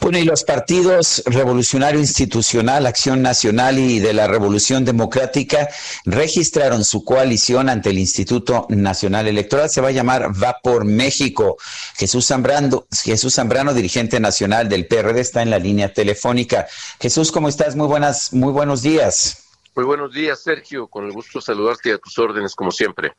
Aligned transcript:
Bueno, 0.00 0.16
y 0.16 0.24
los 0.24 0.44
partidos 0.44 1.22
Revolucionario 1.26 2.00
Institucional, 2.00 2.86
Acción 2.86 3.20
Nacional 3.20 3.78
y 3.78 3.98
de 3.98 4.14
la 4.14 4.26
Revolución 4.26 4.86
Democrática 4.86 5.68
registraron 6.06 6.84
su 6.84 7.04
coalición 7.04 7.68
ante 7.68 7.90
el 7.90 7.98
Instituto 7.98 8.66
Nacional 8.70 9.28
Electoral. 9.28 9.68
Se 9.68 9.82
va 9.82 9.88
a 9.88 9.92
llamar 9.92 10.32
Va 10.42 10.56
por 10.62 10.86
México. 10.86 11.58
Jesús 11.98 12.26
Zambrano, 12.26 12.86
Jesús 12.90 13.34
Zambrano, 13.34 13.74
dirigente 13.74 14.18
nacional 14.20 14.70
del 14.70 14.86
PRD, 14.86 15.20
está 15.20 15.42
en 15.42 15.50
la 15.50 15.58
línea 15.58 15.92
telefónica. 15.92 16.66
Jesús, 16.98 17.30
¿cómo 17.30 17.50
estás? 17.50 17.76
Muy 17.76 17.86
buenas, 17.86 18.32
muy 18.32 18.52
buenos 18.52 18.80
días. 18.80 19.44
Muy 19.76 19.84
buenos 19.84 20.14
días, 20.14 20.42
Sergio. 20.42 20.88
Con 20.88 21.04
el 21.04 21.12
gusto 21.12 21.40
de 21.40 21.44
saludarte 21.44 21.92
a 21.92 21.98
tus 21.98 22.18
órdenes, 22.18 22.54
como 22.54 22.72
siempre. 22.72 23.12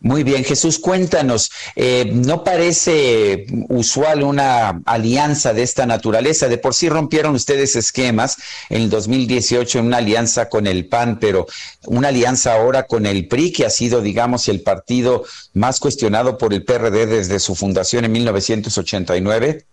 Muy 0.00 0.22
bien, 0.22 0.44
Jesús, 0.44 0.78
cuéntanos, 0.78 1.50
eh, 1.74 2.08
¿no 2.12 2.44
parece 2.44 3.46
usual 3.68 4.22
una 4.22 4.80
alianza 4.86 5.52
de 5.52 5.64
esta 5.64 5.86
naturaleza? 5.86 6.46
De 6.46 6.56
por 6.56 6.72
sí 6.72 6.88
rompieron 6.88 7.34
ustedes 7.34 7.74
esquemas 7.74 8.36
en 8.68 8.82
el 8.82 8.90
2018 8.90 9.80
en 9.80 9.86
una 9.86 9.96
alianza 9.96 10.48
con 10.48 10.68
el 10.68 10.86
PAN, 10.86 11.18
pero 11.18 11.46
una 11.86 12.08
alianza 12.08 12.54
ahora 12.54 12.84
con 12.84 13.06
el 13.06 13.26
PRI, 13.26 13.52
que 13.52 13.66
ha 13.66 13.70
sido, 13.70 14.00
digamos, 14.00 14.46
el 14.46 14.62
partido 14.62 15.24
más 15.54 15.80
cuestionado 15.80 16.38
por 16.38 16.54
el 16.54 16.64
PRD 16.64 17.06
desde 17.06 17.40
su 17.40 17.56
fundación 17.56 18.04
en 18.04 18.12
1989. 18.12 19.66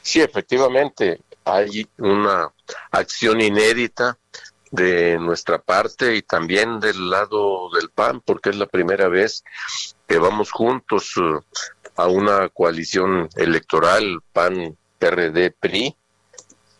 Sí, 0.00 0.22
efectivamente, 0.22 1.20
hay 1.44 1.86
una 1.98 2.50
acción 2.90 3.42
inédita 3.42 4.16
de 4.70 5.18
nuestra 5.18 5.58
parte 5.58 6.14
y 6.16 6.22
también 6.22 6.78
del 6.80 7.10
lado 7.10 7.70
del 7.70 7.90
PAN, 7.90 8.20
porque 8.24 8.50
es 8.50 8.56
la 8.56 8.66
primera 8.66 9.08
vez 9.08 9.44
que 10.06 10.18
vamos 10.18 10.50
juntos 10.52 11.16
uh, 11.16 11.40
a 11.96 12.06
una 12.06 12.48
coalición 12.48 13.28
electoral 13.36 14.20
PAN, 14.32 14.76
PRD, 14.98 15.50
PRI, 15.50 15.96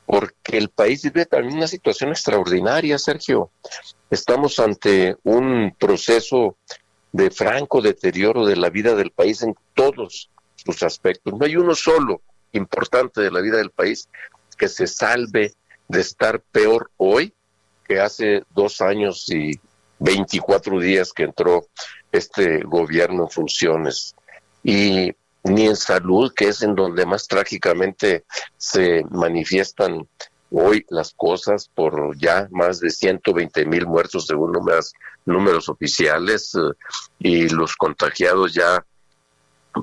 porque 0.07 0.59
el 0.59 0.71
país 0.71 1.03
vive 1.03 1.27
también 1.27 1.57
una 1.57 1.69
situación 1.69 2.11
extraordinaria, 2.11 2.99
Sergio. 2.99 3.51
Estamos 4.11 4.59
ante 4.59 5.17
un 5.23 5.75
proceso 5.79 6.57
de 7.13 7.31
franco 7.31 7.81
deterioro 7.81 8.47
de 8.47 8.57
la 8.57 8.71
vida 8.71 8.95
del 8.95 9.11
país 9.11 9.43
en 9.43 9.55
todos 9.75 10.31
sus 10.55 10.83
aspectos. 10.83 11.35
No 11.35 11.45
hay 11.45 11.57
uno 11.57 11.75
solo 11.75 12.23
importante 12.53 13.21
de 13.21 13.31
la 13.31 13.41
vida 13.41 13.57
del 13.57 13.71
país 13.71 14.09
que 14.57 14.69
se 14.69 14.87
salve 14.87 15.55
de 15.89 16.01
estar 16.01 16.41
peor 16.41 16.91
hoy 16.97 17.35
que 17.91 17.99
hace 17.99 18.45
dos 18.51 18.81
años 18.81 19.29
y 19.31 19.59
24 19.99 20.79
días 20.79 21.13
que 21.13 21.25
entró 21.25 21.67
este 22.13 22.61
gobierno 22.63 23.25
en 23.25 23.31
funciones. 23.31 24.15
Y 24.63 25.13
ni 25.43 25.67
en 25.67 25.75
salud, 25.75 26.33
que 26.33 26.47
es 26.47 26.63
en 26.63 26.77
donde 26.77 27.05
más 27.05 27.27
trágicamente 27.27 28.25
se 28.57 29.05
manifiestan 29.11 30.07
hoy 30.53 30.87
las 30.89 31.13
cosas 31.15 31.69
por 31.69 32.17
ya 32.17 32.47
más 32.53 32.79
de 32.79 32.91
120 32.91 33.67
mil 33.67 33.89
muertos 33.89 34.29
según 34.29 34.53
números, 34.53 34.93
números 35.25 35.69
oficiales 35.69 36.55
eh, 36.55 36.61
y 37.19 37.49
los 37.49 37.75
contagiados 37.75 38.55
ya 38.55 38.85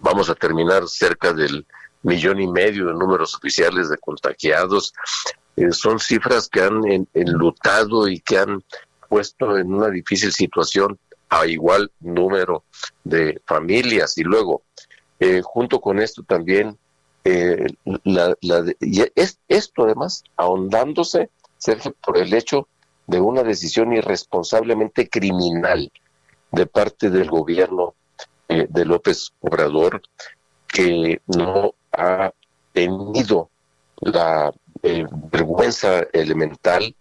vamos 0.02 0.30
a 0.30 0.36
terminar 0.36 0.88
cerca 0.88 1.34
del 1.34 1.68
millón 2.04 2.40
y 2.40 2.48
medio 2.48 2.86
de 2.86 2.94
números 2.94 3.36
oficiales 3.36 3.90
de 3.90 3.98
contagiados. 3.98 4.94
Eh, 5.58 5.72
son 5.72 6.00
cifras 6.00 6.48
que 6.48 6.62
han 6.62 7.08
enlutado 7.16 8.08
y 8.08 8.20
que 8.20 8.38
han 8.38 8.64
puesto 9.10 9.58
en 9.58 9.74
una 9.74 9.90
difícil 9.90 10.32
situación 10.32 11.00
a 11.30 11.48
igual 11.48 11.92
número 12.00 12.64
de 13.04 13.42
familias. 13.46 14.18
Y 14.20 14.24
luego, 14.24 14.62
eh, 15.20 15.42
junto 15.44 15.82
con 15.82 16.00
esto 16.00 16.22
también, 16.22 16.78
eh, 17.24 17.66
es, 19.16 19.40
esto 19.48 19.84
además 19.84 20.24
ahondándose, 20.38 21.32
Sergio, 21.58 21.96
por 22.06 22.20
el 22.20 22.34
hecho 22.36 22.68
de 23.08 23.20
una 23.20 23.42
decisión 23.42 23.94
irresponsablemente 23.94 25.10
criminal 25.10 25.92
de 26.52 26.66
parte 26.68 27.10
del 27.10 27.30
gobierno 27.30 27.96
de 28.48 28.86
López 28.86 29.34
Obrador, 29.42 30.02
que 30.68 31.22
no 31.26 31.74
ha 31.92 32.32
tenido 32.72 33.50
la 34.00 34.54
eh, 34.84 35.06
vergüenza 35.32 36.02
elemental, 36.14 36.96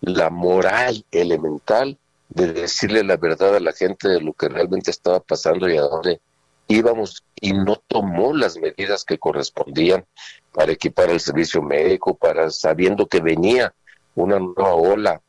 la 0.00 0.30
moral 0.30 1.04
elemental 1.10 1.98
de 2.28 2.52
decirle 2.52 3.04
la 3.04 3.16
verdad 3.16 3.56
a 3.56 3.60
la 3.60 3.72
gente 3.72 4.08
de 4.08 4.20
lo 4.20 4.32
que 4.32 4.48
realmente 4.48 4.90
estaba 4.90 5.20
pasando 5.20 5.68
y 5.68 5.76
a 5.76 5.82
dónde 5.82 6.20
íbamos 6.68 7.22
y 7.40 7.52
no 7.52 7.76
tomó 7.76 8.34
las 8.34 8.56
medidas 8.56 9.04
que 9.04 9.18
correspondían 9.18 10.06
para 10.52 10.72
equipar 10.72 11.10
el 11.10 11.20
servicio 11.20 11.62
médico, 11.62 12.14
para 12.14 12.50
sabiendo 12.50 13.06
que 13.06 13.20
venía 13.20 13.74
una 14.14 14.38
nueva 14.38 14.74
ola, 14.74 15.20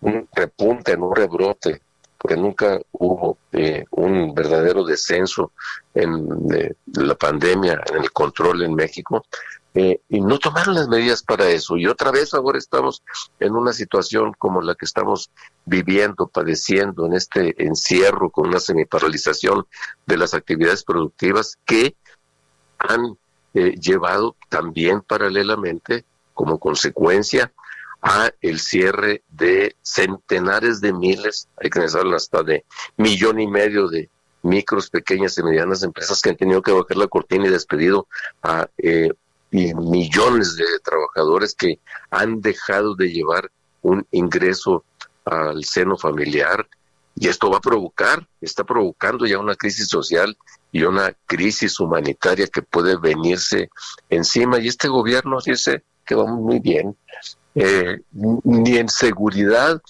un 0.00 0.28
repunte, 0.32 0.94
un 0.94 1.14
rebrote, 1.14 1.80
porque 2.22 2.36
nunca 2.36 2.80
hubo 2.92 3.36
eh, 3.50 3.84
un 3.90 4.32
verdadero 4.32 4.84
descenso 4.84 5.50
en 5.92 6.28
la 6.94 7.16
pandemia, 7.16 7.82
en 7.92 8.00
el 8.00 8.12
control 8.12 8.62
en 8.62 8.76
México, 8.76 9.26
eh, 9.74 10.00
y 10.08 10.20
no 10.20 10.38
tomaron 10.38 10.76
las 10.76 10.86
medidas 10.86 11.24
para 11.24 11.48
eso. 11.48 11.76
Y 11.76 11.88
otra 11.88 12.12
vez 12.12 12.32
ahora 12.32 12.58
estamos 12.58 13.02
en 13.40 13.56
una 13.56 13.72
situación 13.72 14.34
como 14.38 14.62
la 14.62 14.76
que 14.76 14.84
estamos 14.84 15.32
viviendo, 15.64 16.28
padeciendo 16.28 17.06
en 17.06 17.14
este 17.14 17.60
encierro 17.60 18.30
con 18.30 18.50
una 18.50 18.60
semiparalización 18.60 19.66
de 20.06 20.16
las 20.16 20.32
actividades 20.32 20.84
productivas 20.84 21.58
que 21.64 21.96
han 22.78 23.18
eh, 23.54 23.74
llevado 23.80 24.36
también 24.48 25.00
paralelamente 25.00 26.04
como 26.34 26.60
consecuencia 26.60 27.52
a 28.02 28.30
el 28.40 28.58
cierre 28.58 29.22
de 29.28 29.76
centenares 29.82 30.80
de 30.80 30.92
miles, 30.92 31.48
hay 31.56 31.70
que 31.70 31.80
pensar 31.80 32.06
hasta 32.14 32.42
de 32.42 32.64
millón 32.96 33.40
y 33.40 33.46
medio 33.46 33.88
de 33.88 34.10
micros, 34.42 34.90
pequeñas 34.90 35.38
y 35.38 35.42
medianas 35.42 35.82
empresas 35.84 36.20
que 36.20 36.30
han 36.30 36.36
tenido 36.36 36.62
que 36.62 36.72
bajar 36.72 36.96
la 36.96 37.06
cortina 37.06 37.46
y 37.46 37.50
despedido 37.50 38.08
a 38.42 38.68
eh, 38.78 39.10
y 39.52 39.74
millones 39.74 40.56
de 40.56 40.64
trabajadores 40.82 41.54
que 41.54 41.78
han 42.10 42.40
dejado 42.40 42.94
de 42.94 43.12
llevar 43.12 43.50
un 43.82 44.06
ingreso 44.10 44.84
al 45.24 45.62
seno 45.64 45.96
familiar. 45.96 46.66
Y 47.14 47.28
esto 47.28 47.50
va 47.50 47.58
a 47.58 47.60
provocar, 47.60 48.26
está 48.40 48.64
provocando 48.64 49.26
ya 49.26 49.38
una 49.38 49.54
crisis 49.54 49.88
social 49.88 50.36
y 50.72 50.82
una 50.84 51.14
crisis 51.26 51.78
humanitaria 51.78 52.46
que 52.46 52.62
puede 52.62 52.96
venirse 52.96 53.68
encima. 54.08 54.58
Y 54.58 54.68
este 54.68 54.88
gobierno 54.88 55.38
dice 55.44 55.84
que 56.06 56.14
vamos 56.14 56.40
muy 56.40 56.58
bien, 56.58 56.96
eh, 57.54 58.00
ni 58.12 58.76
en 58.76 58.88
seguridad, 58.88 59.80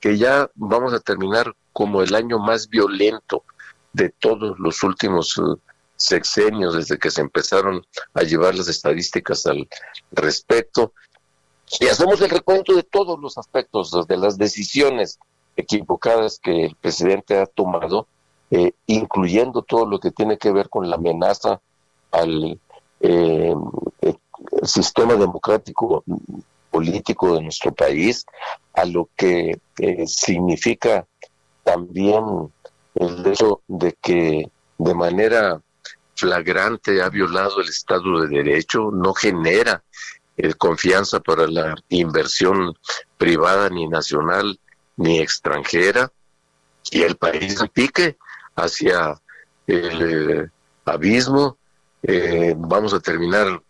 que 0.00 0.16
ya 0.16 0.50
vamos 0.54 0.92
a 0.92 1.00
terminar 1.00 1.54
como 1.72 2.02
el 2.02 2.14
año 2.14 2.38
más 2.38 2.68
violento 2.68 3.44
de 3.92 4.08
todos 4.08 4.58
los 4.58 4.82
últimos 4.82 5.36
uh, 5.36 5.58
sexenios 5.96 6.74
desde 6.74 6.98
que 6.98 7.10
se 7.10 7.20
empezaron 7.20 7.84
a 8.14 8.22
llevar 8.22 8.54
las 8.54 8.68
estadísticas 8.68 9.46
al 9.46 9.68
respecto. 10.12 10.94
Y 11.78 11.86
hacemos 11.86 12.20
el 12.20 12.30
recuento 12.30 12.74
de 12.74 12.82
todos 12.82 13.20
los 13.20 13.38
aspectos, 13.38 13.92
de 14.08 14.16
las 14.16 14.38
decisiones 14.38 15.18
equivocadas 15.56 16.40
que 16.42 16.64
el 16.64 16.74
presidente 16.76 17.38
ha 17.38 17.46
tomado, 17.46 18.06
eh, 18.50 18.72
incluyendo 18.86 19.62
todo 19.62 19.86
lo 19.86 20.00
que 20.00 20.10
tiene 20.10 20.38
que 20.38 20.50
ver 20.50 20.68
con 20.68 20.88
la 20.88 20.96
amenaza 20.96 21.60
al 22.10 22.58
eh, 23.00 23.54
eh, 24.00 24.14
sistema 24.64 25.14
democrático 25.14 26.02
político 26.70 27.34
de 27.34 27.42
nuestro 27.42 27.72
país, 27.72 28.24
a 28.74 28.84
lo 28.84 29.08
que 29.16 29.60
significa 30.06 31.06
también 31.64 32.52
el 32.94 33.26
hecho 33.26 33.62
de 33.68 33.96
que 34.00 34.50
de 34.78 34.94
manera 34.94 35.60
flagrante 36.14 37.02
ha 37.02 37.08
violado 37.08 37.60
el 37.60 37.68
Estado 37.68 38.22
de 38.22 38.28
Derecho, 38.28 38.90
no 38.92 39.14
genera 39.14 39.82
eh, 40.36 40.54
confianza 40.54 41.20
para 41.20 41.46
la 41.46 41.74
inversión 41.88 42.74
privada 43.16 43.68
ni 43.70 43.88
nacional 43.88 44.58
ni 44.96 45.18
extranjera 45.18 46.12
y 46.90 47.02
el 47.02 47.16
país 47.16 47.62
pique 47.72 48.16
hacia 48.56 49.20
el 49.66 50.42
eh, 50.42 50.48
abismo. 50.84 51.56
Eh, 52.02 52.54
vamos 52.56 52.92
a 52.94 53.00
terminar 53.00 53.62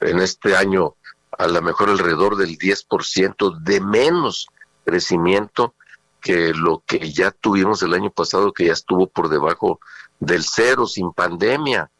en 0.00 0.18
este 0.20 0.56
año 0.56 0.94
a 1.38 1.46
lo 1.46 1.62
mejor 1.62 1.88
alrededor 1.88 2.36
del 2.36 2.58
10% 2.58 3.58
de 3.60 3.80
menos 3.80 4.48
crecimiento 4.84 5.74
que 6.20 6.52
lo 6.52 6.82
que 6.84 7.12
ya 7.12 7.30
tuvimos 7.30 7.82
el 7.82 7.94
año 7.94 8.10
pasado, 8.10 8.52
que 8.52 8.66
ya 8.66 8.72
estuvo 8.72 9.06
por 9.06 9.28
debajo 9.28 9.78
del 10.18 10.44
cero 10.44 10.86
sin 10.86 11.12
pandemia. 11.12 11.90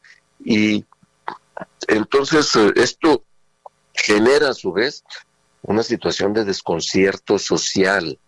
Y 0.45 0.85
entonces 1.87 2.55
eh, 2.57 2.73
esto 2.77 3.23
genera 3.95 4.51
a 4.51 4.55
su 4.55 4.73
vez 4.73 5.05
una 5.63 5.85
situación 5.85 6.33
de 6.33 6.45
desconcierto 6.45 7.39
social. 7.39 8.19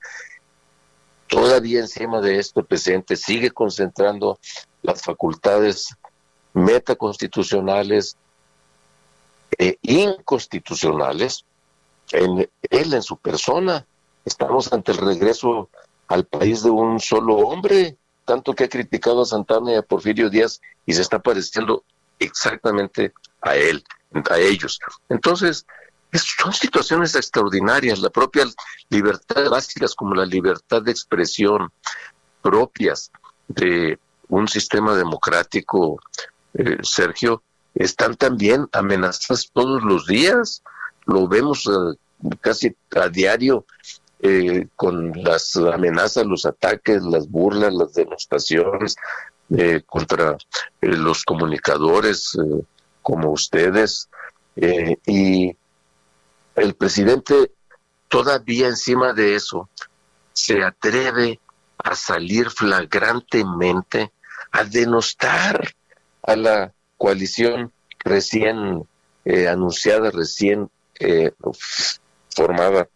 Todavía 1.26 1.80
encima 1.80 2.20
de 2.20 2.38
esto 2.38 2.60
el 2.60 2.66
presidente 2.66 3.16
sigue 3.16 3.50
concentrando 3.50 4.38
las 4.82 5.02
facultades 5.02 5.88
metaconstitucionales 6.52 8.16
inconstitucionales 9.82 11.44
en 12.12 12.48
él, 12.70 12.94
en 12.94 13.02
su 13.02 13.16
persona. 13.16 13.86
Estamos 14.24 14.72
ante 14.72 14.92
el 14.92 14.98
regreso 14.98 15.68
al 16.08 16.24
país 16.24 16.62
de 16.62 16.70
un 16.70 17.00
solo 17.00 17.36
hombre, 17.36 17.96
tanto 18.24 18.54
que 18.54 18.64
ha 18.64 18.68
criticado 18.68 19.22
a 19.22 19.26
Santana 19.26 19.72
y 19.72 19.76
a 19.76 19.82
Porfirio 19.82 20.30
Díaz 20.30 20.60
y 20.86 20.92
se 20.92 21.02
está 21.02 21.18
pareciendo 21.18 21.84
exactamente 22.18 23.12
a 23.40 23.56
él, 23.56 23.84
a 24.30 24.38
ellos. 24.38 24.78
Entonces, 25.08 25.66
son 26.12 26.52
situaciones 26.52 27.14
extraordinarias, 27.14 28.00
la 28.00 28.10
propia 28.10 28.44
libertad 28.88 29.48
básicas 29.48 29.94
como 29.94 30.14
la 30.14 30.26
libertad 30.26 30.82
de 30.82 30.90
expresión 30.90 31.70
propias 32.42 33.10
de 33.48 33.98
un 34.28 34.48
sistema 34.48 34.94
democrático, 34.94 36.00
eh, 36.54 36.78
Sergio, 36.82 37.42
están 37.74 38.16
también 38.16 38.68
amenazadas 38.72 39.50
todos 39.52 39.82
los 39.82 40.06
días. 40.06 40.62
Lo 41.06 41.28
vemos 41.28 41.66
eh, 41.66 41.96
casi 42.40 42.76
a 42.96 43.08
diario 43.08 43.64
eh, 44.20 44.66
con 44.76 45.12
las 45.22 45.56
amenazas, 45.56 46.26
los 46.26 46.44
ataques, 46.46 47.02
las 47.02 47.28
burlas, 47.28 47.72
las 47.72 47.94
demostraciones 47.94 48.96
contra 49.86 50.38
los 50.80 51.24
comunicadores 51.24 52.38
como 53.02 53.32
ustedes. 53.32 54.08
y 54.54 55.56
el 56.54 56.74
presidente 56.74 57.50
todavía 58.08 58.68
encima 58.68 59.12
de 59.12 59.34
eso 59.34 59.68
se 60.32 60.62
atreve 60.62 61.40
a 61.78 61.94
salir 61.94 62.50
flagrantemente 62.50 64.12
a 64.52 64.64
denostar 64.64 65.74
a 66.22 66.36
la 66.36 66.74
coalición 67.00 67.72
recién 68.04 68.86
eh, 69.24 69.48
anunciada, 69.48 70.10
recién 70.10 70.68
eh, 70.98 71.32
formada 72.36 72.90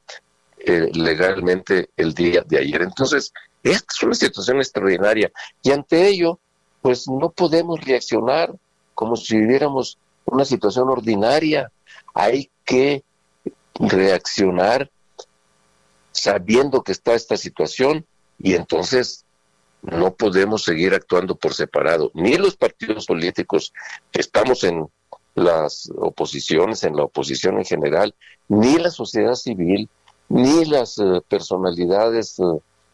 eh, 0.58 0.90
legalmente 0.92 1.88
el 1.96 2.12
día 2.12 2.42
de 2.46 2.58
ayer. 2.58 2.82
Entonces, 2.82 3.32
esta 3.62 3.86
es 3.96 4.02
una 4.02 4.14
situación 4.14 4.58
extraordinaria 4.58 5.32
y 5.62 5.72
ante 5.72 6.06
ello, 6.06 6.38
pues 6.82 7.08
no 7.08 7.30
podemos 7.30 7.82
reaccionar 7.82 8.54
como 8.94 9.16
si 9.16 9.38
viviéramos 9.38 9.96
una 10.26 10.44
situación 10.44 10.90
ordinaria. 10.90 11.72
Hay 12.12 12.50
que 12.66 13.04
reaccionar 13.76 14.90
sabiendo 16.12 16.82
que 16.82 16.92
está 16.92 17.14
esta 17.14 17.38
situación 17.38 18.04
y 18.38 18.52
entonces 18.52 19.23
no 19.84 20.14
podemos 20.14 20.64
seguir 20.64 20.94
actuando 20.94 21.36
por 21.36 21.54
separado. 21.54 22.10
Ni 22.14 22.36
los 22.36 22.56
partidos 22.56 23.06
políticos 23.06 23.72
que 24.10 24.20
estamos 24.20 24.64
en 24.64 24.86
las 25.34 25.90
oposiciones, 25.96 26.84
en 26.84 26.96
la 26.96 27.04
oposición 27.04 27.58
en 27.58 27.64
general, 27.64 28.14
ni 28.48 28.78
la 28.78 28.90
sociedad 28.90 29.34
civil, 29.34 29.88
ni 30.28 30.64
las 30.64 30.98
eh, 30.98 31.20
personalidades 31.28 32.38
eh, 32.38 32.42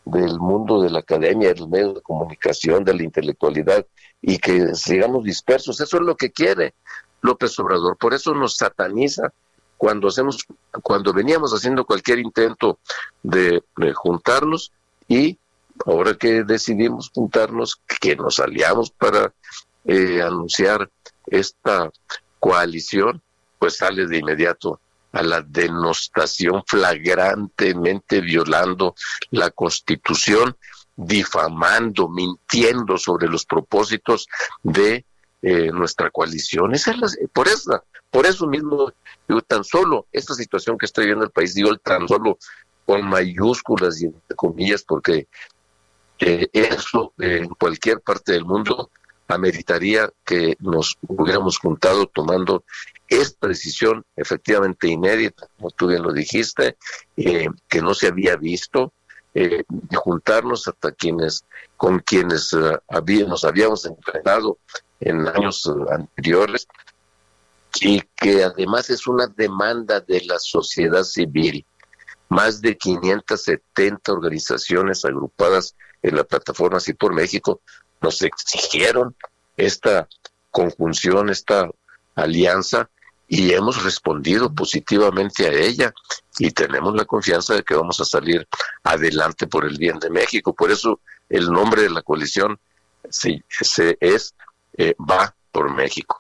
del 0.05 0.39
mundo 0.41 0.83
de 0.83 0.91
la 0.91 1.01
academia, 1.01 1.53
del 1.55 1.69
medio 1.69 1.93
de 1.95 2.03
comunicación, 2.03 2.85
de 2.85 2.95
la 2.95 3.05
intelectualidad, 3.05 3.87
y 4.23 4.39
que 4.39 4.75
sigamos 4.75 5.25
dispersos. 5.25 5.81
Eso 5.81 5.97
es 5.99 6.03
lo 6.03 6.17
que 6.17 6.31
quiere 6.31 6.75
López 7.23 7.59
Obrador. 7.59 7.97
Por 7.97 8.15
eso 8.15 8.35
nos 8.35 8.57
sataniza 8.57 9.33
cuando 9.77 10.09
hacemos, 10.09 10.47
cuando 10.83 11.13
veníamos 11.13 11.53
haciendo 11.53 11.87
cualquier 11.87 12.19
intento 12.19 12.79
de, 13.23 13.63
juntarnos 13.95 14.73
y 15.09 15.39
ahora 15.87 16.15
que 16.15 16.45
decidimos 16.45 17.11
juntarnos, 17.15 17.81
que 18.01 18.17
nos 18.17 18.39
aliamos 18.39 18.91
para 18.91 19.33
eh, 19.85 20.21
anunciar 20.23 20.91
esta 21.27 21.91
coalición, 22.39 23.23
pues 23.59 23.77
sale 23.77 24.07
de 24.07 24.19
inmediato 24.19 24.81
a 25.13 25.23
la 25.23 25.43
denostación 25.43 26.63
flagrantemente 26.67 28.21
violando 28.21 28.95
la 29.31 29.51
constitución, 29.51 30.57
difamando, 30.97 32.09
mintiendo 32.09 32.97
sobre 32.97 33.29
los 33.29 33.45
propósitos 33.45 34.29
de 34.63 35.05
eh, 35.43 35.71
nuestra 35.73 36.11
coalición. 36.11 36.75
Esa 36.75 36.93
es 36.93 37.19
por, 37.33 37.49
eso, 37.49 37.83
por 38.11 38.27
eso 38.27 38.47
mismo, 38.47 38.93
digo, 39.27 39.41
tan 39.43 39.65
solo 39.65 40.07
esta 40.13 40.35
situación 40.35 40.79
que 40.79 40.87
estoy 40.87 41.07
viendo 41.07 41.25
el 41.25 41.31
país, 41.31 41.55
digo 41.55 41.75
tan 41.77 42.07
solo 42.07 42.39
con 42.87 43.07
mayúsculas 43.07 44.01
y 44.03 44.07
entre 44.07 44.37
comillas, 44.37 44.83
porque 44.83 45.29
eso 46.21 47.15
en 47.19 47.49
cualquier 47.49 48.01
parte 48.01 48.33
del 48.33 48.45
mundo 48.45 48.91
ameritaría 49.29 50.11
que 50.25 50.57
nos 50.61 50.99
hubiéramos 51.07 51.59
juntado 51.59 52.07
tomando 52.07 52.65
esta 53.09 53.49
decisión 53.49 54.05
efectivamente 54.17 54.89
inédita, 54.89 55.47
como 55.57 55.71
tú 55.71 55.89
bien 55.89 56.03
lo 56.03 56.13
dijiste, 56.13 56.77
eh, 57.17 57.49
que 57.69 57.81
no 57.81 57.95
se 57.95 58.09
había 58.09 58.37
visto, 58.37 58.93
eh, 59.35 59.63
juntarnos 59.95 60.67
hasta 60.67 60.93
quienes 60.93 61.45
con 61.77 62.01
quienes 62.01 62.53
nos 62.53 63.45
habíamos 63.45 63.87
enfrentado 63.87 64.59
en 65.01 65.27
años 65.29 65.71
anteriores 65.91 66.67
y 67.81 68.01
que 68.17 68.45
además 68.45 68.91
es 68.91 69.07
una 69.07 69.27
demanda 69.29 70.01
de 70.01 70.23
la 70.23 70.39
sociedad 70.39 71.05
civil. 71.05 71.65
Más 72.31 72.61
de 72.63 72.79
570 72.79 74.13
organizaciones 74.13 75.05
agrupadas 75.05 75.77
en 76.03 76.17
la 76.17 76.25
plataforma 76.25 76.79
Así 76.79 76.95
por 76.95 77.13
México 77.13 77.61
nos 78.01 78.23
exigieron 78.23 79.15
esta 79.57 80.09
conjunción, 80.51 81.29
esta 81.29 81.69
alianza 82.15 82.89
y 83.29 83.53
hemos 83.53 83.85
respondido 83.85 84.53
positivamente 84.53 85.47
a 85.47 85.53
ella 85.53 85.93
y 86.39 86.51
tenemos 86.51 86.95
la 86.95 87.05
confianza 87.05 87.55
de 87.55 87.63
que 87.63 87.75
vamos 87.75 88.01
a 88.01 88.05
salir 88.05 88.49
adelante 88.83 89.47
por 89.47 89.65
el 89.65 89.77
bien 89.77 89.99
de 89.99 90.11
México. 90.11 90.55
Por 90.55 90.73
eso 90.73 91.01
el 91.29 91.51
nombre 91.51 91.83
de 91.83 91.91
la 91.91 92.03
coalición 92.03 92.59
sí, 93.09 93.43
es 94.01 94.35
eh, 94.77 94.95
Va 94.99 95.35
por 95.53 95.73
México. 95.73 96.20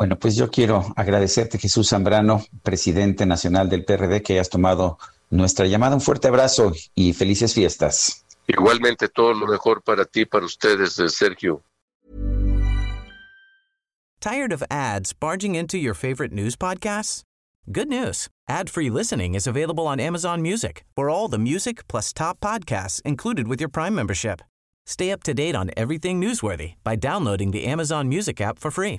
Bueno, 0.00 0.18
pues 0.18 0.34
yo 0.34 0.50
quiero 0.50 0.94
agradecerte, 0.96 1.58
Jesús 1.58 1.90
Zambrano, 1.90 2.42
presidente 2.62 3.26
nacional 3.26 3.68
del 3.68 3.84
PRD, 3.84 4.22
que 4.22 4.32
hayas 4.32 4.48
tomado 4.48 4.96
nuestra 5.28 5.66
llamada. 5.66 5.94
Un 5.94 6.00
fuerte 6.00 6.28
abrazo 6.28 6.72
y 6.94 7.12
felices 7.12 7.52
fiestas. 7.52 8.24
Igualmente, 8.46 9.10
todo 9.10 9.34
lo 9.34 9.46
mejor 9.46 9.82
para 9.82 10.06
ti, 10.06 10.24
para 10.24 10.46
ustedes, 10.46 10.98
eh, 10.98 11.10
Sergio. 11.10 11.62
¿Tired 14.22 14.54
of 14.54 14.62
ads 14.70 15.12
barging 15.12 15.54
into 15.54 15.76
your 15.76 15.92
favorite 15.92 16.32
news 16.32 16.56
podcasts? 16.56 17.22
Good 17.70 17.88
news. 17.88 18.28
Ad-free 18.48 18.88
listening 18.88 19.34
is 19.34 19.46
available 19.46 19.86
on 19.86 20.00
Amazon 20.00 20.40
Music 20.40 20.82
for 20.96 21.10
all 21.10 21.28
the 21.28 21.38
music 21.38 21.86
plus 21.88 22.14
top 22.14 22.40
podcasts 22.40 23.02
included 23.02 23.48
with 23.48 23.60
your 23.60 23.68
Prime 23.68 23.94
membership. 23.94 24.40
Stay 24.86 25.12
up 25.12 25.22
to 25.24 25.34
date 25.34 25.54
on 25.54 25.70
everything 25.76 26.18
newsworthy 26.18 26.76
by 26.84 26.96
downloading 26.96 27.50
the 27.50 27.66
Amazon 27.66 28.08
Music 28.08 28.40
app 28.40 28.58
for 28.58 28.70
free 28.70 28.98